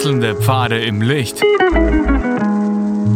Wechselnde 0.00 0.34
Pfade 0.34 0.82
im 0.82 1.02
Licht. 1.02 1.42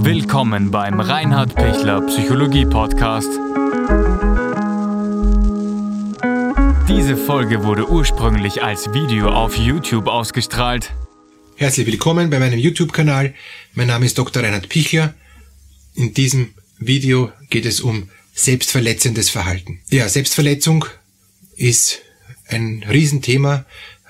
Willkommen 0.04 0.70
beim 0.70 1.00
Reinhard 1.00 1.54
Pichler 1.54 2.02
Psychologie 2.02 2.66
Podcast. 2.66 3.30
Diese 6.86 7.16
Folge 7.16 7.64
wurde 7.64 7.88
ursprünglich 7.88 8.62
als 8.62 8.92
Video 8.92 9.30
auf 9.30 9.56
YouTube 9.56 10.08
ausgestrahlt. 10.08 10.92
Herzlich 11.56 11.86
willkommen 11.86 12.28
bei 12.28 12.38
meinem 12.38 12.58
YouTube-Kanal. 12.58 13.32
Mein 13.72 13.86
Name 13.86 14.04
ist 14.04 14.18
Dr. 14.18 14.42
Reinhard 14.42 14.68
Pichler. 14.68 15.14
In 15.94 16.12
diesem 16.12 16.52
Video 16.78 17.32
geht 17.48 17.64
es 17.64 17.80
um 17.80 18.10
selbstverletzendes 18.34 19.30
Verhalten. 19.30 19.80
Ja, 19.88 20.06
Selbstverletzung 20.10 20.84
ist 21.56 22.02
ein 22.48 22.84
Riesenthema, 22.86 23.64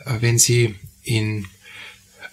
äh, 0.07 0.15
wenn 0.19 0.39
Sie 0.41 0.75
in 1.05 1.47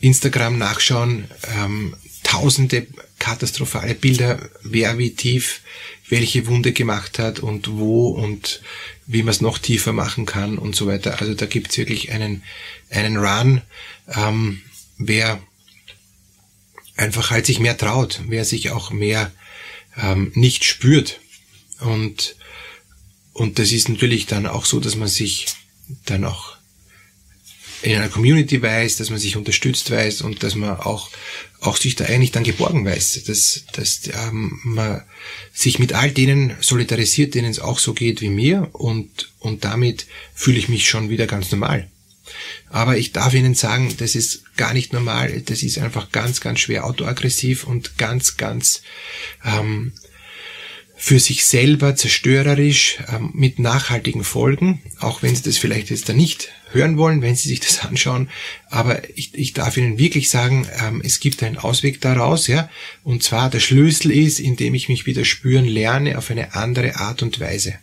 Instagram 0.02 0.58
nachschauen, 0.58 1.26
ähm, 1.56 1.96
tausende 2.24 2.88
katastrophale 3.20 3.96
Bilder, 3.96 4.50
wer 4.64 4.98
wie 4.98 5.12
tief 5.12 5.62
welche 6.10 6.46
Wunde 6.48 6.74
gemacht 6.74 7.20
hat 7.20 7.40
und 7.40 7.72
wo 7.72 8.10
und 8.10 8.62
wie 9.08 9.24
man 9.24 9.32
es 9.32 9.40
noch 9.40 9.58
tiefer 9.58 9.94
machen 9.94 10.26
kann 10.26 10.58
und 10.58 10.76
so 10.76 10.86
weiter. 10.86 11.22
Also 11.22 11.34
da 11.34 11.46
gibt's 11.46 11.78
wirklich 11.78 12.12
einen, 12.12 12.44
einen 12.90 13.16
Run, 13.18 13.62
ähm, 14.08 14.62
wer 14.98 15.42
einfach 16.98 17.32
halt 17.32 17.46
sich 17.46 17.60
mehr 17.60 17.78
traut, 17.78 18.22
wer 18.28 18.44
sich 18.44 18.72
auch 18.72 18.92
mehr 18.92 19.32
ähm, 19.98 20.32
nicht 20.36 20.66
spürt. 20.66 21.22
Und, 21.80 22.36
und 23.34 23.58
das 23.58 23.72
ist 23.72 23.88
natürlich 23.88 24.26
dann 24.26 24.48
auch 24.48 24.66
so, 24.66 24.82
dass 24.82 24.98
man 24.98 25.08
sich 25.08 25.48
dann 26.06 26.26
auch 26.26 26.58
in 27.82 27.96
einer 27.96 28.10
Community 28.10 28.62
weiß, 28.62 28.98
dass 28.98 29.10
man 29.10 29.20
sich 29.20 29.36
unterstützt 29.38 29.90
weiß 29.92 30.22
und 30.22 30.44
dass 30.44 30.56
man 30.56 30.78
auch, 30.80 31.10
auch 31.60 31.78
sich 31.78 31.96
da 31.96 32.06
eigentlich 32.06 32.32
dann 32.32 32.44
geborgen 32.44 32.86
weiß, 32.86 33.24
dass, 33.26 33.64
dass 33.74 34.02
ähm, 34.28 34.60
man 34.64 35.04
sich 35.54 35.80
mit 35.80 35.94
all 35.94 36.12
denen 36.12 36.56
solidarisiert, 36.62 37.34
denen 37.34 37.50
es 37.50 37.60
auch 37.60 37.80
so 37.80 37.94
geht 37.94 38.22
wie 38.22 38.30
mir 38.30 38.70
und, 38.74 39.32
und 39.40 39.64
damit 39.64 40.06
fühle 40.34 40.60
ich 40.60 40.70
mich 40.70 40.88
schon 40.88 41.10
wieder 41.10 41.28
ganz 41.28 41.52
normal. 41.52 41.90
Aber 42.70 42.98
ich 42.98 43.12
darf 43.12 43.34
Ihnen 43.34 43.56
sagen, 43.56 43.94
das 43.98 44.16
ist 44.16 44.56
gar 44.56 44.74
nicht 44.74 44.94
normal, 44.94 45.42
das 45.42 45.64
ist 45.64 45.80
einfach 45.80 46.12
ganz, 46.12 46.40
ganz 46.40 46.60
schwer 46.60 46.86
autoaggressiv 46.86 47.66
und 47.66 47.98
ganz, 47.98 48.38
ganz 48.38 48.84
ähm, 49.44 49.92
für 50.96 51.20
sich 51.20 51.46
selber 51.46 51.96
zerstörerisch 51.96 53.00
ähm, 53.12 53.32
mit 53.34 53.58
nachhaltigen 53.58 54.24
Folgen, 54.24 54.82
auch 55.00 55.24
wenn 55.24 55.36
Sie 55.36 55.42
das 55.42 55.58
vielleicht 55.58 55.90
jetzt 55.90 56.08
da 56.10 56.14
nicht 56.14 56.50
hören 56.74 56.98
wollen, 56.98 57.22
wenn 57.22 57.36
Sie 57.36 57.50
sich 57.50 57.60
das 57.60 57.80
anschauen. 57.86 58.30
Aber 58.70 59.02
ich, 59.16 59.34
ich 59.34 59.54
darf 59.54 59.78
Ihnen 59.78 59.98
wirklich 59.98 60.30
sagen, 60.30 60.68
ähm, 60.82 61.02
es 61.04 61.20
gibt 61.20 61.44
einen 61.44 61.58
Ausweg 61.58 62.02
daraus, 62.02 62.48
ja. 62.48 62.70
Und 63.04 63.24
zwar 63.24 63.50
der 63.50 63.60
Schlüssel 63.60 64.12
ist, 64.12 64.40
indem 64.40 64.74
ich 64.74 64.90
mich 64.90 65.06
wieder 65.06 65.26
spüren 65.26 65.66
lerne 65.66 66.18
auf 66.18 66.32
eine 66.32 66.56
andere 66.56 66.96
Art 66.98 67.22
und 67.22 67.40
Weise. 67.40 67.76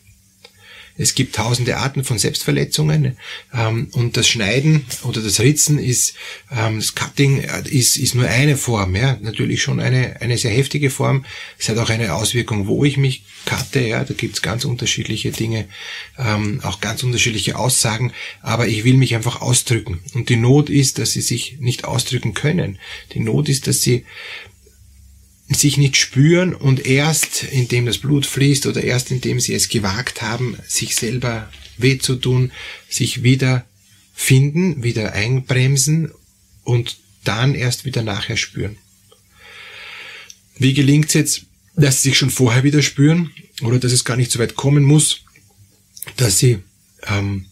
Es 0.98 1.14
gibt 1.14 1.36
tausende 1.36 1.78
Arten 1.78 2.04
von 2.04 2.18
Selbstverletzungen 2.18 3.16
ähm, 3.54 3.88
und 3.92 4.16
das 4.16 4.28
Schneiden 4.28 4.84
oder 5.04 5.22
das 5.22 5.40
Ritzen 5.40 5.78
ist, 5.78 6.14
ähm, 6.50 6.80
das 6.80 6.94
Cutting 6.94 7.38
äh, 7.38 7.62
ist, 7.68 7.96
ist 7.96 8.16
nur 8.16 8.26
eine 8.26 8.56
Form, 8.56 8.96
ja, 8.96 9.16
natürlich 9.22 9.62
schon 9.62 9.80
eine, 9.80 10.20
eine 10.20 10.36
sehr 10.36 10.50
heftige 10.50 10.90
Form. 10.90 11.24
Es 11.58 11.68
hat 11.68 11.78
auch 11.78 11.88
eine 11.88 12.14
Auswirkung, 12.14 12.66
wo 12.66 12.84
ich 12.84 12.96
mich 12.96 13.22
cutte, 13.46 13.80
ja, 13.80 14.04
da 14.04 14.12
gibt's 14.12 14.42
ganz 14.42 14.64
unterschiedliche 14.64 15.30
Dinge, 15.30 15.68
ähm, 16.18 16.60
auch 16.64 16.80
ganz 16.80 17.04
unterschiedliche 17.04 17.56
Aussagen, 17.56 18.12
aber 18.42 18.66
ich 18.66 18.84
will 18.84 18.94
mich 18.94 19.14
einfach 19.14 19.40
ausdrücken. 19.40 20.00
Und 20.14 20.28
die 20.28 20.36
Not 20.36 20.68
ist, 20.68 20.98
dass 20.98 21.12
sie 21.12 21.20
sich 21.20 21.58
nicht 21.60 21.84
ausdrücken 21.84 22.34
können. 22.34 22.78
Die 23.12 23.20
Not 23.20 23.48
ist, 23.48 23.68
dass 23.68 23.80
sie 23.82 24.04
sich 25.56 25.78
nicht 25.78 25.96
spüren 25.96 26.54
und 26.54 26.84
erst 26.86 27.44
indem 27.44 27.86
das 27.86 27.98
Blut 27.98 28.26
fließt 28.26 28.66
oder 28.66 28.82
erst 28.82 29.10
indem 29.10 29.40
sie 29.40 29.54
es 29.54 29.68
gewagt 29.68 30.20
haben, 30.20 30.58
sich 30.66 30.94
selber 30.94 31.50
weh 31.78 31.98
zu 31.98 32.16
tun, 32.16 32.52
sich 32.88 33.22
wieder 33.22 33.64
finden, 34.14 34.82
wieder 34.82 35.12
einbremsen 35.12 36.10
und 36.64 36.98
dann 37.24 37.54
erst 37.54 37.84
wieder 37.84 38.02
nachher 38.02 38.36
spüren. 38.36 38.76
Wie 40.58 40.74
gelingt 40.74 41.06
es 41.08 41.14
jetzt, 41.14 41.42
dass 41.76 42.02
sie 42.02 42.10
sich 42.10 42.18
schon 42.18 42.30
vorher 42.30 42.64
wieder 42.64 42.82
spüren 42.82 43.30
oder 43.62 43.78
dass 43.78 43.92
es 43.92 44.04
gar 44.04 44.16
nicht 44.16 44.32
so 44.32 44.38
weit 44.38 44.56
kommen 44.56 44.84
muss, 44.84 45.20
dass 46.16 46.38
sie 46.38 46.58
ähm, 47.06 47.46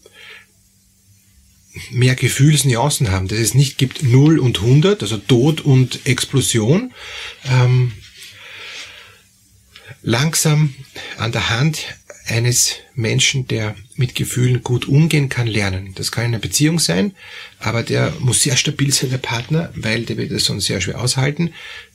mehr 1.90 2.14
Gefühlsnuancen 2.14 3.10
haben, 3.10 3.28
dass 3.28 3.38
es 3.38 3.54
nicht 3.54 3.78
gibt 3.78 4.02
0 4.02 4.38
und 4.38 4.60
100, 4.60 5.02
also 5.02 5.16
Tod 5.16 5.60
und 5.60 6.06
Explosion. 6.06 6.92
Ähm, 7.44 7.92
langsam 10.02 10.74
an 11.18 11.32
der 11.32 11.50
Hand 11.50 11.86
eines 12.28 12.76
Menschen, 12.94 13.46
der 13.46 13.76
mit 13.94 14.14
Gefühlen 14.14 14.62
gut 14.62 14.88
umgehen 14.88 15.28
kann, 15.28 15.46
lernen. 15.46 15.92
Das 15.94 16.10
kann 16.10 16.24
in 16.24 16.30
einer 16.30 16.40
Beziehung 16.40 16.78
sein, 16.78 17.12
aber 17.60 17.82
der 17.82 18.12
muss 18.18 18.42
sehr 18.42 18.56
stabil 18.56 18.92
sein, 18.92 19.10
der 19.10 19.18
Partner, 19.18 19.72
weil 19.76 20.04
der 20.04 20.16
wird 20.16 20.32
es 20.32 20.44
sonst 20.44 20.66
sehr 20.66 20.80
schwer 20.80 21.00
aushalten. 21.00 21.52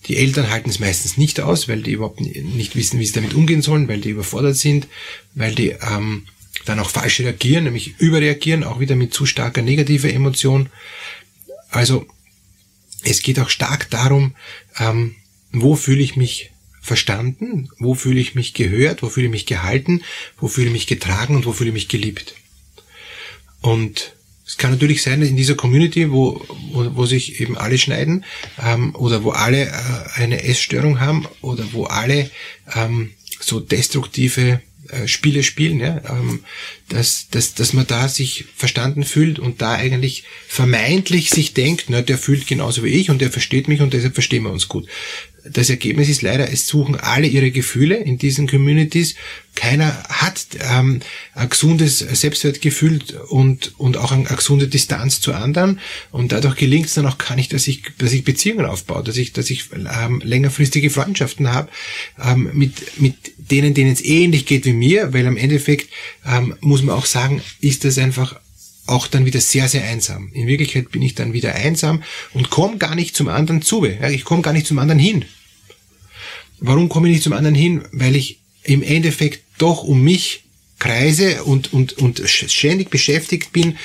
Die 0.07 0.17
Eltern 0.17 0.49
halten 0.49 0.69
es 0.69 0.79
meistens 0.79 1.17
nicht 1.17 1.41
aus, 1.41 1.67
weil 1.67 1.81
die 1.81 1.91
überhaupt 1.91 2.21
nicht 2.21 2.75
wissen, 2.75 2.99
wie 2.99 3.05
sie 3.05 3.13
damit 3.13 3.33
umgehen 3.33 3.61
sollen, 3.61 3.87
weil 3.87 3.99
die 3.99 4.11
überfordert 4.11 4.55
sind, 4.55 4.87
weil 5.35 5.53
die 5.53 5.75
ähm, 5.81 6.27
dann 6.65 6.79
auch 6.79 6.89
falsch 6.89 7.19
reagieren, 7.19 7.65
nämlich 7.65 7.99
überreagieren, 7.99 8.63
auch 8.63 8.79
wieder 8.79 8.95
mit 8.95 9.13
zu 9.13 9.25
starker 9.25 9.61
negativer 9.61 10.11
Emotion. 10.11 10.69
Also 11.69 12.05
es 13.03 13.21
geht 13.21 13.39
auch 13.39 13.49
stark 13.49 13.89
darum, 13.89 14.35
ähm, 14.79 15.15
wo 15.51 15.75
fühle 15.75 16.01
ich 16.01 16.15
mich 16.15 16.51
verstanden, 16.81 17.69
wo 17.79 17.93
fühle 17.93 18.19
ich 18.19 18.35
mich 18.35 18.53
gehört, 18.53 19.03
wo 19.03 19.09
fühle 19.09 19.27
ich 19.27 19.31
mich 19.31 19.45
gehalten, 19.45 20.01
wo 20.39 20.47
fühle 20.47 20.67
ich 20.67 20.73
mich 20.73 20.87
getragen 20.87 21.35
und 21.35 21.45
wo 21.45 21.53
fühle 21.53 21.69
ich 21.69 21.75
mich 21.75 21.87
geliebt. 21.87 22.35
Und 23.61 24.13
es 24.45 24.57
kann 24.57 24.71
natürlich 24.71 25.01
sein, 25.01 25.21
dass 25.21 25.29
in 25.29 25.37
dieser 25.37 25.55
Community, 25.55 26.11
wo, 26.11 26.45
wo, 26.71 26.95
wo 26.95 27.05
sich 27.05 27.39
eben 27.39 27.57
alle 27.57 27.77
schneiden 27.77 28.25
ähm, 28.61 28.95
oder 28.95 29.23
wo 29.23 29.31
alle 29.31 29.67
äh, 29.67 29.71
eine 30.15 30.43
Essstörung 30.43 30.99
haben 30.99 31.25
oder 31.41 31.71
wo 31.71 31.85
alle 31.85 32.29
ähm, 32.75 33.11
so 33.39 33.59
destruktive 33.59 34.61
äh, 34.89 35.07
Spiele 35.07 35.43
spielen, 35.43 35.79
ja, 35.79 36.01
ähm, 36.09 36.43
dass, 36.89 37.27
dass, 37.29 37.53
dass 37.53 37.73
man 37.73 37.87
da 37.87 38.07
sich 38.07 38.45
verstanden 38.55 39.03
fühlt 39.03 39.39
und 39.39 39.61
da 39.61 39.73
eigentlich 39.73 40.23
vermeintlich 40.47 41.29
sich 41.29 41.53
denkt, 41.53 41.85
na, 41.89 42.01
der 42.01 42.17
fühlt 42.17 42.47
genauso 42.47 42.83
wie 42.83 42.89
ich 42.89 43.09
und 43.09 43.21
der 43.21 43.31
versteht 43.31 43.67
mich 43.67 43.81
und 43.81 43.93
deshalb 43.93 44.13
verstehen 44.13 44.43
wir 44.43 44.51
uns 44.51 44.67
gut. 44.67 44.87
Das 45.43 45.69
Ergebnis 45.69 46.07
ist 46.07 46.21
leider, 46.21 46.51
es 46.51 46.67
suchen 46.67 46.95
alle 46.95 47.27
ihre 47.27 47.51
Gefühle 47.51 47.95
in 47.95 48.17
diesen 48.17 48.47
Communities. 48.47 49.15
Keiner 49.55 50.03
hat 50.07 50.45
ähm, 50.59 51.01
ein 51.33 51.49
gesundes 51.49 51.99
Selbstwertgefühl 51.99 52.99
und, 53.29 53.73
und 53.79 53.97
auch 53.97 54.11
eine, 54.11 54.23
gesunde 54.23 54.67
Distanz 54.67 55.19
zu 55.19 55.33
anderen. 55.33 55.79
Und 56.11 56.31
dadurch 56.31 56.55
gelingt 56.55 56.85
es 56.85 56.93
dann 56.93 57.07
auch 57.07 57.17
gar 57.17 57.35
nicht, 57.35 57.53
dass 57.53 57.67
ich, 57.67 57.83
dass 57.97 58.13
ich 58.13 58.23
Beziehungen 58.23 58.65
aufbaue, 58.65 59.03
dass 59.03 59.17
ich, 59.17 59.33
dass 59.33 59.49
ich 59.49 59.65
ähm, 59.73 60.21
längerfristige 60.23 60.89
Freundschaften 60.89 61.51
habe 61.51 61.69
ähm, 62.23 62.51
mit, 62.53 63.01
mit 63.01 63.15
denen, 63.37 63.73
denen 63.73 63.91
es 63.91 64.03
ähnlich 64.03 64.45
geht 64.45 64.65
wie 64.65 64.73
mir, 64.73 65.11
weil 65.13 65.25
am 65.25 65.37
Endeffekt 65.37 65.89
ähm, 66.25 66.55
muss 66.61 66.83
man 66.83 66.95
auch 66.95 67.05
sagen, 67.05 67.41
ist 67.59 67.83
das 67.83 67.97
einfach 67.97 68.39
auch 68.91 69.07
dann 69.07 69.25
wieder 69.25 69.41
sehr, 69.41 69.67
sehr 69.67 69.83
einsam. 69.85 70.29
In 70.33 70.47
Wirklichkeit 70.47 70.91
bin 70.91 71.01
ich 71.01 71.15
dann 71.15 71.33
wieder 71.33 71.55
einsam 71.55 72.03
und 72.33 72.49
komme 72.49 72.77
gar 72.77 72.93
nicht 72.93 73.15
zum 73.15 73.29
anderen 73.29 73.61
zu. 73.61 73.85
Ich 73.85 74.25
komme 74.25 74.41
gar 74.41 74.53
nicht 74.53 74.67
zum 74.67 74.79
anderen 74.79 74.99
hin. 74.99 75.25
Warum 76.59 76.89
komme 76.89 77.07
ich 77.07 77.15
nicht 77.15 77.23
zum 77.23 77.33
anderen 77.33 77.55
hin? 77.55 77.83
Weil 77.91 78.15
ich 78.15 78.39
im 78.63 78.83
Endeffekt 78.83 79.43
doch 79.57 79.83
um 79.83 80.03
mich 80.03 80.43
kreise 80.77 81.43
und, 81.43 81.73
und, 81.73 81.93
und 81.93 82.21
ständig 82.25 82.89
beschäftigt 82.89 83.53
bin 83.53 83.77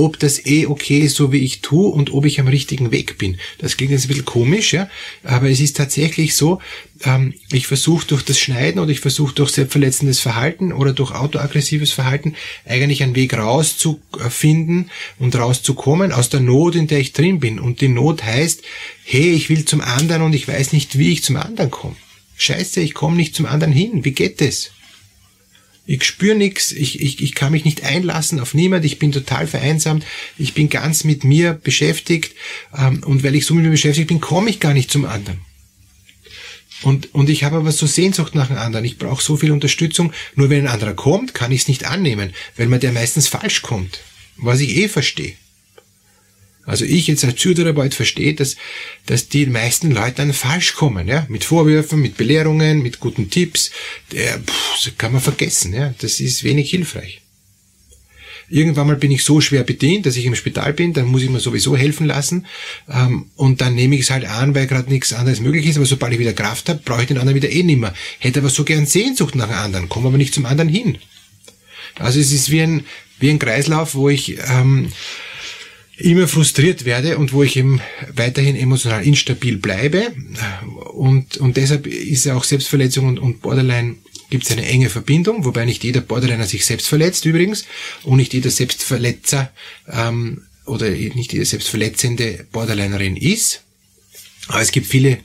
ob 0.00 0.18
das 0.18 0.46
eh 0.46 0.66
okay 0.66 1.00
ist, 1.00 1.16
so 1.16 1.32
wie 1.32 1.38
ich 1.38 1.60
tue 1.60 1.88
und 1.90 2.12
ob 2.12 2.24
ich 2.24 2.40
am 2.40 2.48
richtigen 2.48 2.90
Weg 2.90 3.18
bin. 3.18 3.38
Das 3.58 3.76
klingt 3.76 3.92
jetzt 3.92 4.04
ein 4.04 4.08
bisschen 4.08 4.24
komisch, 4.24 4.72
ja, 4.72 4.88
aber 5.22 5.50
es 5.50 5.60
ist 5.60 5.76
tatsächlich 5.76 6.34
so, 6.34 6.60
ähm, 7.04 7.34
ich 7.52 7.66
versuche 7.66 8.06
durch 8.06 8.22
das 8.22 8.38
Schneiden 8.38 8.80
oder 8.80 8.90
ich 8.90 9.00
versuche 9.00 9.34
durch 9.34 9.50
selbstverletzendes 9.50 10.20
Verhalten 10.20 10.72
oder 10.72 10.92
durch 10.92 11.12
autoaggressives 11.12 11.92
Verhalten 11.92 12.34
eigentlich 12.66 13.02
einen 13.02 13.14
Weg 13.14 13.34
rauszufinden 13.34 14.90
und 15.18 15.36
rauszukommen 15.36 16.12
aus 16.12 16.30
der 16.30 16.40
Not, 16.40 16.74
in 16.74 16.86
der 16.86 17.00
ich 17.00 17.12
drin 17.12 17.40
bin. 17.40 17.58
Und 17.58 17.80
die 17.80 17.88
Not 17.88 18.22
heißt, 18.22 18.62
hey, 19.04 19.32
ich 19.32 19.50
will 19.50 19.64
zum 19.64 19.80
anderen 19.80 20.22
und 20.22 20.34
ich 20.34 20.48
weiß 20.48 20.72
nicht, 20.72 20.98
wie 20.98 21.12
ich 21.12 21.22
zum 21.22 21.36
anderen 21.36 21.70
komme. 21.70 21.96
Scheiße, 22.36 22.80
ich 22.80 22.94
komme 22.94 23.16
nicht 23.16 23.34
zum 23.34 23.46
anderen 23.46 23.72
hin. 23.72 24.04
Wie 24.04 24.12
geht 24.12 24.40
das? 24.40 24.70
Ich 25.86 26.04
spüre 26.04 26.36
nichts, 26.36 26.72
ich, 26.72 27.00
ich, 27.00 27.22
ich 27.22 27.34
kann 27.34 27.52
mich 27.52 27.64
nicht 27.64 27.84
einlassen 27.84 28.38
auf 28.38 28.54
niemand, 28.54 28.84
ich 28.84 28.98
bin 28.98 29.12
total 29.12 29.46
vereinsamt, 29.46 30.04
ich 30.38 30.54
bin 30.54 30.68
ganz 30.68 31.04
mit 31.04 31.24
mir 31.24 31.54
beschäftigt 31.54 32.34
ähm, 32.76 33.02
und 33.04 33.24
weil 33.24 33.34
ich 33.34 33.46
so 33.46 33.54
mit 33.54 33.64
mir 33.64 33.70
beschäftigt 33.70 34.08
bin, 34.08 34.20
komme 34.20 34.50
ich 34.50 34.60
gar 34.60 34.74
nicht 34.74 34.90
zum 34.90 35.04
anderen. 35.04 35.40
Und, 36.82 37.14
und 37.14 37.28
ich 37.28 37.44
habe 37.44 37.56
aber 37.56 37.72
so 37.72 37.86
Sehnsucht 37.86 38.34
nach 38.34 38.48
einem 38.48 38.58
anderen. 38.58 38.84
Ich 38.84 38.98
brauche 38.98 39.22
so 39.22 39.36
viel 39.36 39.52
Unterstützung. 39.52 40.12
Nur 40.34 40.48
wenn 40.48 40.64
ein 40.64 40.72
anderer 40.72 40.94
kommt, 40.94 41.34
kann 41.34 41.52
ich 41.52 41.62
es 41.62 41.68
nicht 41.68 41.84
annehmen, 41.84 42.32
weil 42.56 42.68
man 42.68 42.80
der 42.80 42.92
meistens 42.92 43.28
falsch 43.28 43.62
kommt. 43.62 44.00
Was 44.36 44.60
ich 44.60 44.76
eh 44.76 44.88
verstehe. 44.88 45.34
Also 46.66 46.84
ich 46.84 47.06
jetzt 47.06 47.24
als 47.24 47.34
Psychotherapeut 47.34 47.94
verstehe, 47.94 48.34
dass, 48.34 48.56
dass 49.06 49.28
die 49.28 49.46
meisten 49.46 49.90
Leute 49.90 50.16
dann 50.16 50.32
falsch 50.32 50.74
kommen, 50.74 51.08
ja, 51.08 51.26
mit 51.28 51.44
Vorwürfen, 51.44 52.00
mit 52.00 52.16
Belehrungen, 52.16 52.82
mit 52.82 53.00
guten 53.00 53.30
Tipps. 53.30 53.70
Der, 54.12 54.38
pff, 54.38 54.84
das 54.84 54.98
kann 54.98 55.12
man 55.12 55.20
vergessen, 55.20 55.72
ja, 55.72 55.94
das 55.98 56.20
ist 56.20 56.44
wenig 56.44 56.70
hilfreich. 56.70 57.22
Irgendwann 58.52 58.88
mal 58.88 58.96
bin 58.96 59.12
ich 59.12 59.22
so 59.22 59.40
schwer 59.40 59.62
bedient, 59.62 60.06
dass 60.06 60.16
ich 60.16 60.26
im 60.26 60.34
Spital 60.34 60.72
bin, 60.72 60.92
dann 60.92 61.06
muss 61.06 61.22
ich 61.22 61.30
mir 61.30 61.38
sowieso 61.38 61.76
helfen 61.76 62.06
lassen 62.06 62.46
ähm, 62.88 63.26
und 63.36 63.60
dann 63.60 63.76
nehme 63.76 63.94
ich 63.94 64.02
es 64.02 64.10
halt 64.10 64.24
an, 64.24 64.56
weil 64.56 64.66
gerade 64.66 64.90
nichts 64.90 65.12
anderes 65.12 65.40
möglich 65.40 65.66
ist, 65.66 65.76
aber 65.76 65.86
sobald 65.86 66.12
ich 66.12 66.18
wieder 66.18 66.32
Kraft 66.32 66.68
habe, 66.68 66.80
brauche 66.84 67.02
ich 67.02 67.08
den 67.08 67.18
anderen 67.18 67.36
wieder 67.36 67.48
eh 67.48 67.62
nimmer. 67.62 67.94
Hätte 68.18 68.40
aber 68.40 68.50
so 68.50 68.64
gern 68.64 68.86
Sehnsucht 68.86 69.36
nach 69.36 69.48
einem 69.48 69.58
anderen, 69.58 69.88
komme 69.88 70.08
aber 70.08 70.18
nicht 70.18 70.34
zum 70.34 70.46
anderen 70.46 70.68
hin. 70.68 70.98
Also 72.00 72.18
es 72.18 72.32
ist 72.32 72.50
wie 72.50 72.60
ein, 72.60 72.86
wie 73.20 73.30
ein 73.30 73.38
Kreislauf, 73.38 73.94
wo 73.94 74.08
ich 74.08 74.38
ähm, 74.48 74.90
immer 76.00 76.26
frustriert 76.28 76.84
werde 76.84 77.18
und 77.18 77.32
wo 77.32 77.42
ich 77.42 77.56
eben 77.56 77.80
weiterhin 78.14 78.56
emotional 78.56 79.04
instabil 79.04 79.58
bleibe. 79.58 80.12
Und, 80.92 81.36
und 81.36 81.56
deshalb 81.56 81.86
ist 81.86 82.24
ja 82.24 82.34
auch 82.34 82.44
Selbstverletzung 82.44 83.06
und, 83.06 83.18
und 83.18 83.42
Borderline 83.42 83.96
gibt 84.30 84.44
es 84.44 84.52
eine 84.52 84.66
enge 84.66 84.88
Verbindung, 84.88 85.44
wobei 85.44 85.64
nicht 85.64 85.84
jeder 85.84 86.00
Borderliner 86.00 86.46
sich 86.46 86.64
selbst 86.64 86.86
verletzt 86.86 87.24
übrigens 87.24 87.66
und 88.04 88.16
nicht 88.16 88.32
jeder 88.32 88.50
Selbstverletzer 88.50 89.52
ähm, 89.88 90.42
oder 90.66 90.88
nicht 90.88 91.32
jede 91.32 91.44
selbstverletzende 91.44 92.46
Borderlinerin 92.52 93.16
ist. 93.16 93.62
Aber 94.48 94.60
es 94.60 94.72
gibt 94.72 94.86
viele 94.86 95.18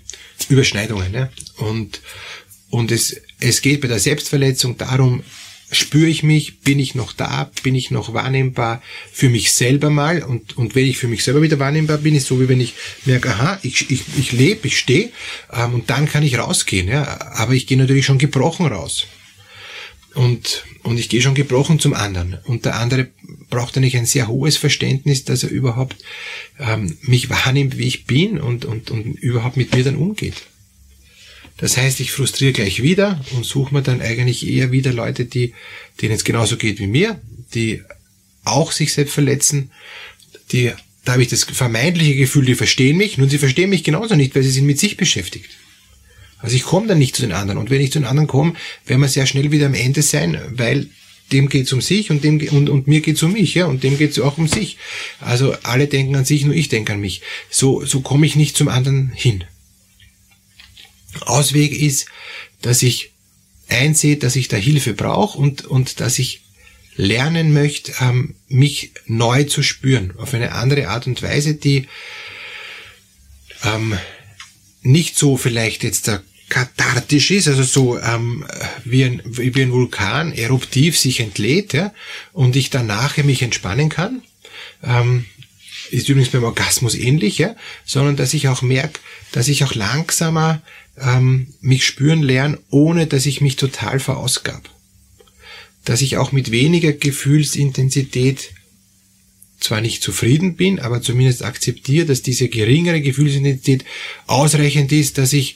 Überschneidungen. 0.50 1.12
Ne? 1.12 1.32
Und, 1.58 2.02
und 2.70 2.92
es, 2.92 3.22
es 3.40 3.62
geht 3.62 3.82
bei 3.82 3.88
der 3.88 4.00
Selbstverletzung 4.00 4.78
darum, 4.78 5.24
spüre 5.72 6.08
ich 6.08 6.24
mich, 6.24 6.60
bin 6.60 6.80
ich 6.80 6.96
noch 6.96 7.14
da, 7.14 7.52
bin 7.64 7.76
ich 7.76 7.92
noch 7.92 8.14
wahrnehmbar 8.14 8.82
für 9.12 9.30
mich 9.30 9.52
selber 9.52 9.90
mal 9.90 10.24
und, 10.24 10.58
und 10.58 10.76
wenn 10.76 10.86
ich 10.86 10.98
für 10.98 11.08
mich 11.08 11.24
selber 11.24 11.42
wieder 11.42 11.60
wahrnehmbar 11.60 11.98
bin, 11.98 12.16
ist 12.16 12.28
so 12.28 12.40
wie 12.40 12.50
wenn 12.50 12.62
ich 12.62 12.74
merke, 13.06 13.30
aha, 13.30 13.60
ich, 13.64 13.90
ich, 13.90 14.04
ich 14.18 14.32
lebe, 14.32 14.68
ich 14.68 14.78
stehe 14.78 15.10
ähm, 15.52 15.74
und 15.74 15.90
dann 15.90 16.08
kann 16.08 16.24
ich 16.24 16.38
rausgehen, 16.38 16.88
ja, 16.88 17.20
aber 17.32 17.54
ich 17.54 17.68
gehe 17.68 17.78
natürlich 17.78 18.06
schon 18.06 18.18
gebrochen 18.18 18.68
raus. 18.68 19.08
Und, 20.14 20.64
und 20.84 20.98
ich 20.98 21.10
gehe 21.10 21.22
schon 21.22 21.36
gebrochen 21.36 21.78
zum 21.78 21.94
anderen. 21.94 22.38
Und 22.46 22.64
der 22.64 22.76
andere 22.76 23.10
braucht 23.50 23.76
eigentlich 23.76 23.98
ein 23.98 24.06
sehr 24.06 24.30
hohes 24.30 24.56
Verständnis, 24.56 25.26
dass 25.26 25.44
er 25.44 25.50
überhaupt 25.50 25.98
ähm, 26.58 26.98
mich 27.02 27.30
wahrnimmt, 27.30 27.78
wie 27.78 27.88
ich 27.88 28.06
bin 28.06 28.40
und, 28.40 28.64
und, 28.64 28.92
und 28.92 29.04
überhaupt 29.16 29.58
mit 29.58 29.76
mir 29.76 29.84
dann 29.84 29.98
umgeht. 29.98 30.44
Das 31.58 31.78
heißt, 31.78 32.00
ich 32.02 32.12
frustriere 32.12 32.54
gleich 32.54 32.84
wieder 32.84 33.24
und 33.34 33.46
suche 33.46 33.74
mir 33.74 33.82
dann 33.82 34.02
eigentlich 34.02 34.48
eher 34.48 34.72
wieder 34.72 34.92
Leute, 34.92 35.26
die, 35.26 35.54
denen 36.02 36.16
es 36.16 36.26
genauso 36.26 36.58
geht 36.58 36.80
wie 36.80 36.88
mir, 36.88 37.22
die 37.54 37.82
auch 38.44 38.72
sich 38.72 38.94
selbst 38.94 39.14
verletzen, 39.14 39.72
die, 40.52 40.72
da 41.06 41.14
habe 41.14 41.24
ich 41.24 41.30
das 41.30 41.46
vermeintliche 41.46 42.16
Gefühl, 42.16 42.46
die 42.46 42.56
verstehen 42.56 42.98
mich, 42.98 43.18
nun 43.18 43.30
sie 43.30 43.38
verstehen 43.38 43.70
mich 43.70 43.84
genauso 43.84 44.16
nicht, 44.16 44.36
weil 44.36 44.44
sie 44.44 44.52
sind 44.52 44.66
mit 44.66 44.80
sich 44.80 44.98
beschäftigt. 44.98 45.50
Also 46.40 46.56
ich 46.56 46.64
komme 46.64 46.88
dann 46.88 47.00
nicht 47.00 47.16
zu 47.16 47.22
den 47.22 47.32
anderen. 47.32 47.58
Und 47.58 47.70
wenn 47.70 47.82
ich 47.82 47.92
zu 47.92 48.00
den 48.00 48.08
anderen 48.08 48.28
komme, 48.28 48.54
werden 48.86 49.02
wir 49.02 49.08
sehr 49.08 49.26
schnell 49.26 49.52
wieder 49.52 49.66
am 49.66 49.74
Ende 49.74 50.02
sein, 50.02 50.40
weil 50.52 50.90
dem 51.32 51.50
geht's 51.50 51.74
um 51.74 51.82
sich 51.82 52.12
und 52.12 52.24
dem 52.24 52.40
und, 52.50 52.70
und 52.70 52.88
mir 52.88 53.02
geht's 53.02 53.24
um 53.24 53.34
mich, 53.34 53.56
ja, 53.56 53.66
und 53.66 53.84
dem 53.84 53.98
geht's 53.98 54.20
auch 54.20 54.38
um 54.38 54.48
sich. 54.48 54.78
Also 55.20 55.56
alle 55.64 55.88
denken 55.88 56.16
an 56.16 56.26
sich, 56.26 56.46
nur 56.46 56.54
ich 56.54 56.70
denke 56.70 56.94
an 56.94 57.00
mich. 57.00 57.22
So 57.50 57.84
so 57.84 58.02
komme 58.02 58.28
ich 58.28 58.36
nicht 58.36 58.56
zum 58.56 58.68
anderen 58.68 59.12
hin. 59.16 59.44
Ausweg 61.22 61.72
ist, 61.72 62.08
dass 62.62 62.84
ich 62.84 63.12
einsehe, 63.70 64.18
dass 64.18 64.36
ich 64.36 64.48
da 64.48 64.58
Hilfe 64.58 64.94
brauche 64.94 65.38
und, 65.38 65.66
und 65.66 66.00
dass 66.00 66.20
ich 66.20 66.42
lernen 66.96 67.54
möchte, 67.54 67.94
ähm, 68.02 68.36
mich 68.48 68.92
neu 69.06 69.44
zu 69.44 69.64
spüren, 69.64 70.14
auf 70.18 70.34
eine 70.34 70.54
andere 70.54 70.88
Art 70.90 71.08
und 71.08 71.22
Weise, 71.22 71.56
die 71.56 71.88
ähm, 73.64 73.98
nicht 74.82 75.18
so 75.18 75.36
vielleicht 75.36 75.84
jetzt 75.84 76.08
da 76.08 76.22
kathartisch 76.48 77.32
ist, 77.32 77.48
also 77.48 77.64
so 77.64 78.00
ähm, 78.00 78.46
wie, 78.84 79.04
ein, 79.04 79.22
wie 79.26 79.62
ein 79.62 79.72
Vulkan 79.72 80.32
eruptiv 80.32 80.98
sich 80.98 81.20
entlädt 81.20 81.74
ja, 81.74 81.94
und 82.34 82.56
ich 82.56 82.70
danach 82.70 83.18
mich 83.18 83.42
entspannen 83.42 83.90
kann. 83.90 84.22
Ähm, 84.84 85.26
ist 85.92 86.10
übrigens 86.10 86.32
beim 86.32 86.44
Orgasmus 86.44 86.96
ähnlich, 86.96 87.38
ja, 87.38 87.56
sondern 87.86 88.16
dass 88.16 88.34
ich 88.34 88.48
auch 88.48 88.62
merke, 88.62 89.00
dass 89.32 89.48
ich 89.48 89.64
auch 89.64 89.76
langsamer 89.76 90.62
ähm, 91.00 91.48
mich 91.62 91.86
spüren 91.86 92.24
lernen, 92.24 92.58
ohne 92.70 93.08
dass 93.08 93.26
ich 93.26 93.42
mich 93.42 93.56
total 93.56 94.00
verausgab. 94.00 94.70
Dass 95.84 96.02
ich 96.02 96.18
auch 96.18 96.32
mit 96.32 96.52
weniger 96.52 96.94
Gefühlsintensität 96.94 98.52
zwar 99.60 99.82
nicht 99.82 100.04
zufrieden 100.04 100.56
bin, 100.56 100.80
aber 100.80 101.02
zumindest 101.02 101.44
akzeptiere, 101.44 102.06
dass 102.06 102.22
diese 102.22 102.50
geringere 102.50 103.02
Gefühlsintensität 103.02 103.86
ausreichend 104.28 104.92
ist, 104.92 105.18
dass 105.18 105.34
ich 105.34 105.56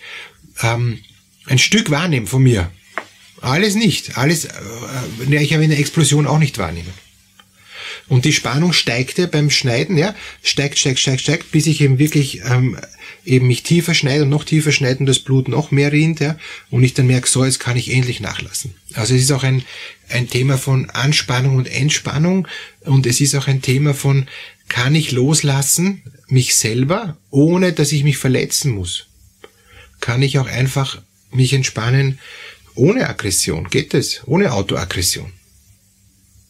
ähm, 0.62 1.00
ein 1.46 1.60
Stück 1.60 1.90
wahrnehme 1.90 2.28
von 2.28 2.44
mir. 2.44 2.72
Alles 3.42 3.76
nicht. 3.76 4.18
Alles, 4.18 4.46
äh, 4.46 5.36
ich 5.36 5.54
habe 5.54 5.64
eine 5.64 5.78
Explosion 5.78 6.28
auch 6.28 6.40
nicht 6.40 6.58
wahrnehmen. 6.58 6.94
Und 8.10 8.26
die 8.26 8.34
Spannung 8.34 8.74
steigt 8.74 9.20
ja 9.20 9.28
beim 9.28 9.50
Schneiden, 9.50 9.98
ja, 9.98 10.16
steigt, 10.44 10.80
steigt, 10.80 11.00
steigt, 11.00 11.22
steigt, 11.22 11.52
bis 11.52 11.68
ich 11.68 11.80
eben 11.82 12.00
wirklich 12.00 12.42
ähm, 12.44 12.78
eben 13.24 13.48
mich 13.48 13.64
tiefer 13.64 13.94
schneide 13.94 14.24
und 14.24 14.30
noch 14.30 14.44
tiefer 14.44 14.72
schneide 14.72 15.00
und 15.00 15.06
das 15.06 15.20
Blut 15.20 15.48
noch 15.48 15.72
mehr 15.72 15.92
rinnt, 15.92 16.20
ja, 16.20 16.36
und 16.72 16.84
ich 16.84 16.96
dann 16.96 17.08
merke, 17.08 17.30
so, 17.30 17.46
jetzt 17.46 17.60
kann 17.60 17.78
ich 17.78 17.94
endlich 17.94 18.20
nachlassen. 18.20 18.74
Also 18.96 19.14
es 19.14 19.22
ist 19.22 19.32
auch 19.32 19.44
ein, 19.44 19.64
ein 20.10 20.28
Thema 20.28 20.58
von 20.58 20.90
Anspannung 20.90 21.56
und 21.56 21.68
Entspannung 21.68 22.48
und 22.82 23.06
es 23.06 23.22
ist 23.22 23.36
auch 23.36 23.48
ein 23.48 23.62
Thema 23.62 23.94
von, 23.94 24.28
kann 24.68 24.96
ich 24.96 25.12
loslassen, 25.12 26.02
mich 26.28 26.56
selber, 26.56 27.18
ohne 27.30 27.74
dass 27.74 27.92
ich 27.92 28.04
mich 28.04 28.18
verletzen 28.18 28.72
muss? 28.72 29.08
Kann 30.00 30.22
ich 30.22 30.40
auch 30.40 30.48
einfach 30.48 31.02
mich 31.32 31.54
entspannen 31.54 32.20
ohne 32.76 33.10
Aggression? 33.10 33.70
Geht 33.70 33.94
es? 33.94 34.22
Ohne 34.26 34.54
Autoaggression? 34.54 35.34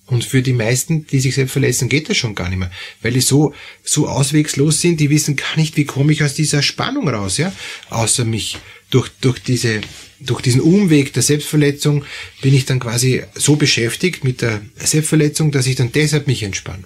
Und 0.09 0.25
für 0.25 0.41
die 0.41 0.53
meisten, 0.53 1.05
die 1.05 1.19
sich 1.19 1.35
selbst 1.35 1.51
verletzen, 1.51 1.87
geht 1.87 2.09
das 2.09 2.17
schon 2.17 2.33
gar 2.33 2.49
nicht 2.49 2.57
mehr, 2.57 2.71
weil 3.01 3.13
die 3.13 3.21
so, 3.21 3.53
so 3.83 4.07
auswegslos 4.07 4.81
sind, 4.81 4.99
die 4.99 5.11
wissen 5.11 5.35
gar 5.35 5.55
nicht, 5.55 5.77
wie 5.77 5.85
komme 5.85 6.11
ich 6.11 6.23
aus 6.23 6.33
dieser 6.33 6.63
Spannung 6.63 7.07
raus, 7.07 7.37
ja, 7.37 7.53
außer 7.91 8.25
mich 8.25 8.57
durch, 8.89 9.09
durch 9.21 9.39
diese, 9.39 9.81
durch 10.19 10.41
diesen 10.41 10.61
Umweg 10.61 11.13
der 11.13 11.21
Selbstverletzung 11.21 12.05
bin 12.41 12.55
ich 12.55 12.65
dann 12.65 12.79
quasi 12.79 13.23
so 13.35 13.55
beschäftigt 13.55 14.23
mit 14.23 14.41
der 14.41 14.61
Selbstverletzung, 14.75 15.51
dass 15.51 15.67
ich 15.67 15.75
dann 15.75 15.91
deshalb 15.91 16.25
mich 16.25 16.41
entspanne. 16.41 16.85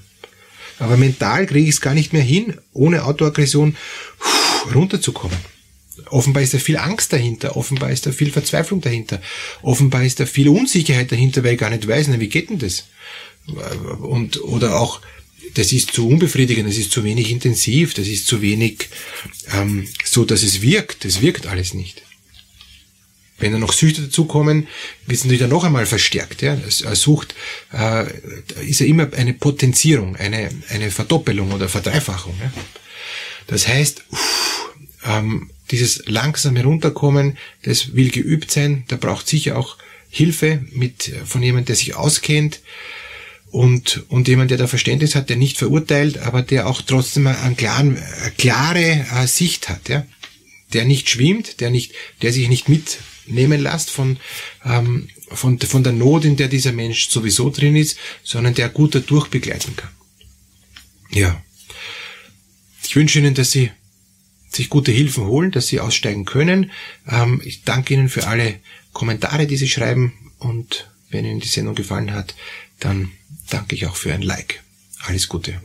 Aber 0.80 0.98
mental 0.98 1.46
kriege 1.46 1.70
ich 1.70 1.76
es 1.76 1.82
gar 1.82 1.94
nicht 1.94 2.12
mehr 2.12 2.24
hin, 2.24 2.56
ohne 2.74 3.06
Autoaggression 3.06 3.78
runterzukommen. 4.76 5.38
Offenbar 6.14 6.44
ist 6.44 6.54
da 6.54 6.60
viel 6.60 6.78
Angst 6.78 7.12
dahinter, 7.12 7.58
offenbar 7.58 7.92
ist 7.92 8.06
da 8.06 8.12
viel 8.12 8.32
Verzweiflung 8.32 8.82
dahinter, 8.82 9.20
offenbar 9.64 10.04
ist 10.04 10.20
da 10.20 10.28
viel 10.28 10.48
Unsicherheit 10.48 11.12
dahinter, 11.12 11.44
weil 11.44 11.54
ich 11.54 11.60
gar 11.60 11.72
nicht 11.72 11.88
weiß, 11.88 12.08
wie 12.20 12.28
geht 12.28 12.52
denn 12.52 12.60
das? 12.60 12.84
Und, 14.00 14.40
oder 14.44 14.80
auch, 14.80 15.02
das 15.56 15.72
ist 15.72 15.92
zu 15.92 16.08
unbefriedigend, 16.08 16.70
das 16.70 16.78
ist 16.78 16.92
zu 16.92 17.04
wenig 17.04 17.32
intensiv, 17.32 17.96
das 17.96 18.08
ist 18.08 18.28
zu 18.28 18.44
wenig 18.44 18.90
ähm, 19.54 19.88
so, 20.06 20.24
dass 20.24 20.44
es 20.44 20.62
wirkt. 20.62 21.04
Das 21.04 21.22
wirkt 21.22 21.48
alles 21.48 21.74
nicht. 21.74 22.04
Wenn 23.40 23.52
dann 23.52 23.62
noch 23.62 23.74
Süchte 23.74 24.04
dazukommen, 24.04 24.68
wird 25.08 25.18
es 25.18 25.24
natürlich 25.24 25.42
dann 25.42 25.50
noch 25.50 25.64
einmal 25.64 25.88
verstärkt. 25.88 26.44
Ja? 26.44 26.58
Sucht 26.70 27.34
äh, 27.74 28.06
ist 28.62 28.82
ja 28.82 28.86
immer 28.86 29.12
eine 29.14 29.34
Potenzierung, 29.34 30.16
eine, 30.16 30.52
eine 30.70 30.92
Verdoppelung 30.92 31.52
oder 31.52 31.68
Verdreifachung. 31.68 32.36
Ja? 32.40 32.54
Das 33.48 33.68
heißt, 33.68 34.04
uff, 34.12 34.43
ähm, 35.06 35.50
dieses 35.72 36.04
langsame 36.08 36.64
Runterkommen, 36.64 37.38
das 37.64 37.96
will 37.96 38.12
geübt 38.12 38.52
sein, 38.52 38.84
da 38.88 38.96
braucht 38.96 39.28
sicher 39.28 39.58
auch 39.58 39.78
Hilfe 40.10 40.64
mit, 40.72 41.12
von 41.26 41.42
jemandem, 41.42 41.68
der 41.68 41.76
sich 41.76 41.96
auskennt 41.96 42.60
und, 43.50 44.04
und 44.10 44.28
jemand, 44.28 44.52
der 44.52 44.58
da 44.58 44.68
Verständnis 44.68 45.16
hat, 45.16 45.30
der 45.30 45.38
nicht 45.38 45.58
verurteilt, 45.58 46.18
aber 46.20 46.42
der 46.42 46.68
auch 46.68 46.82
trotzdem 46.82 47.28
eine, 47.28 47.56
klaren, 47.56 47.98
eine 47.98 48.32
klare 48.32 49.06
äh, 49.12 49.28
Sicht 49.28 49.70
hat, 49.70 49.90
ja? 49.90 50.06
der 50.74 50.86
nicht 50.86 51.10
schwimmt, 51.10 51.60
der 51.60 51.70
nicht, 51.70 51.94
der 52.22 52.34
sich 52.34 52.50
nicht 52.50 52.68
mitnehmen 52.68 53.62
lässt 53.62 53.90
von, 53.90 54.18
ähm, 54.66 55.08
von, 55.30 55.60
von 55.60 55.84
der 55.84 55.94
Not, 55.94 56.26
in 56.26 56.36
der 56.36 56.48
dieser 56.48 56.72
Mensch 56.72 57.10
sowieso 57.10 57.50
drin 57.50 57.76
ist, 57.76 57.98
sondern 58.24 58.54
der 58.54 58.70
gut 58.70 58.96
dadurch 58.96 59.28
begleiten 59.28 59.76
kann. 59.76 59.92
Ja. 61.12 61.44
Ich 62.84 62.96
wünsche 62.96 63.20
Ihnen, 63.20 63.34
dass 63.34 63.52
Sie 63.52 63.72
sich 64.56 64.70
gute 64.70 64.92
Hilfen 64.92 65.26
holen, 65.26 65.52
dass 65.52 65.68
Sie 65.68 65.80
aussteigen 65.80 66.26
können. 66.26 66.72
Ähm, 67.10 67.42
ich 67.44 67.64
danke 67.64 67.94
Ihnen 67.94 68.10
für 68.10 68.28
alle 68.28 68.60
Kommentare, 68.92 69.48
die 69.48 69.58
Sie 69.58 69.70
schreiben 69.70 70.14
und 70.40 70.90
wenn 71.10 71.26
Ihnen 71.26 71.40
die 71.40 71.48
Sendung 71.48 71.76
gefallen 71.76 72.14
hat, 72.14 72.36
dann 72.80 73.12
danke 73.50 73.76
ich 73.76 73.88
auch 73.88 73.96
für 73.96 74.14
ein 74.14 74.22
Like. 74.22 74.64
Alles 75.06 75.28
Gute. 75.28 75.60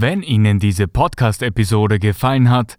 Wenn 0.00 0.22
Ihnen 0.22 0.60
diese 0.60 0.86
Podcast-Episode 0.86 1.98
gefallen 1.98 2.50
hat, 2.50 2.78